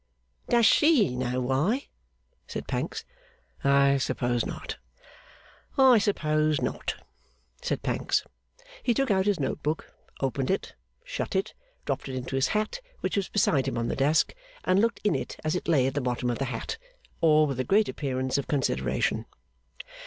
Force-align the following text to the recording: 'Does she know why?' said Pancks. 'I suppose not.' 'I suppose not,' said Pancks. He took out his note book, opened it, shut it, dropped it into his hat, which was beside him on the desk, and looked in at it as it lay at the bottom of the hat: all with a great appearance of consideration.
'Does 0.49 0.65
she 0.65 1.15
know 1.15 1.39
why?' 1.39 1.87
said 2.47 2.67
Pancks. 2.67 3.05
'I 3.63 3.97
suppose 3.97 4.47
not.' 4.47 4.77
'I 5.77 5.99
suppose 5.99 6.59
not,' 6.59 6.95
said 7.61 7.83
Pancks. 7.83 8.25
He 8.81 8.95
took 8.95 9.11
out 9.11 9.27
his 9.27 9.39
note 9.39 9.61
book, 9.61 9.93
opened 10.19 10.49
it, 10.49 10.73
shut 11.03 11.35
it, 11.35 11.53
dropped 11.85 12.09
it 12.09 12.15
into 12.15 12.35
his 12.35 12.47
hat, 12.47 12.81
which 13.01 13.15
was 13.15 13.29
beside 13.29 13.67
him 13.67 13.77
on 13.77 13.89
the 13.89 13.95
desk, 13.95 14.33
and 14.63 14.79
looked 14.79 15.01
in 15.03 15.13
at 15.13 15.21
it 15.21 15.37
as 15.43 15.55
it 15.55 15.67
lay 15.67 15.85
at 15.85 15.93
the 15.93 16.01
bottom 16.01 16.31
of 16.31 16.39
the 16.39 16.45
hat: 16.45 16.79
all 17.21 17.45
with 17.45 17.59
a 17.59 17.63
great 17.63 17.87
appearance 17.87 18.39
of 18.39 18.47
consideration. 18.47 19.27